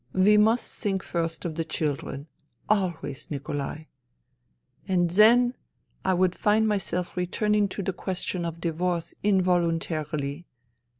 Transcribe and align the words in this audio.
We 0.13 0.35
must 0.35 0.81
think 0.81 1.03
first 1.03 1.45
of 1.45 1.53
the 1.53 1.63
children. 1.63 2.25
Always, 2.67 3.29
Nikolai.'" 3.29 3.83
And 4.87 5.11
then 5.11 5.53
I 6.03 6.15
would 6.15 6.33
find 6.33 6.67
myself 6.67 7.15
returning 7.15 7.67
to 7.67 7.83
the 7.83 7.93
question 7.93 8.43
of 8.43 8.59
divorce 8.59 9.13
involuntarily. 9.21 10.47